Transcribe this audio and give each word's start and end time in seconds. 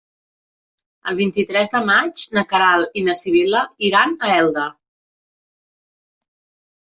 El 1.09 1.17
vint-i-tres 1.17 1.73
de 1.73 1.81
maig 1.89 2.23
na 2.37 2.43
Queralt 2.53 2.97
i 3.01 3.03
na 3.09 3.15
Sibil·la 3.19 3.61
iran 3.91 4.17
a 4.29 4.33
Elda. 4.37 4.65